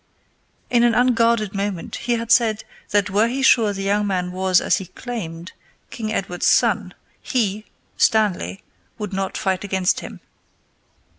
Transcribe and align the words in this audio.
In 0.71 0.81
an 0.81 0.95
unguarded 0.95 1.53
moment 1.53 1.95
he 1.97 2.13
had 2.13 2.31
said 2.31 2.63
that 2.89 3.11
were 3.11 3.27
he 3.27 3.43
sure 3.43 3.71
the 3.71 3.83
young 3.83 4.07
man 4.07 4.31
was 4.31 4.59
as 4.59 4.77
he 4.77 4.87
claimed, 4.87 5.51
King 5.91 6.11
Edward's 6.11 6.47
son, 6.47 6.95
he 7.21 7.65
Stanley 7.97 8.63
would 8.97 9.13
not 9.13 9.37
fight 9.37 9.63
against 9.63 9.99
him. 9.99 10.19